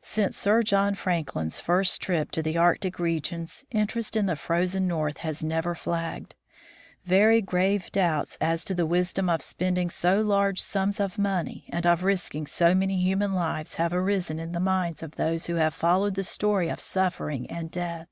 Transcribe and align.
Since 0.00 0.36
Sir 0.36 0.62
John 0.62 0.94
Franklin's 0.94 1.58
first 1.58 2.00
trip 2.00 2.30
to 2.30 2.40
the 2.40 2.56
Arctic 2.56 3.00
regions, 3.00 3.64
interest 3.72 4.14
in 4.14 4.26
the 4.26 4.36
Frozen 4.36 4.86
North 4.86 5.16
has 5.26 5.42
never 5.42 5.74
flagged. 5.74 6.36
Very 7.04 7.42
grave 7.42 7.90
doubts 7.90 8.38
as 8.40 8.64
to 8.66 8.76
the 8.76 8.86
wisdom 8.86 9.28
of 9.28 9.42
spending 9.42 9.90
so 9.90 10.20
large 10.20 10.62
sums 10.62 11.00
of 11.00 11.18
money 11.18 11.64
and 11.70 11.84
of 11.84 12.04
risking 12.04 12.46
so 12.46 12.76
many 12.76 13.02
human 13.02 13.34
lives 13.34 13.74
have 13.74 13.92
arisen 13.92 14.38
in 14.38 14.52
the 14.52 14.60
minds 14.60 15.02
of 15.02 15.16
those 15.16 15.46
who 15.46 15.56
have 15.56 15.74
followed 15.74 16.14
the 16.14 16.22
story 16.22 16.68
of 16.68 16.80
suf 16.80 17.18
fering 17.18 17.46
and 17.50 17.72
death. 17.72 18.06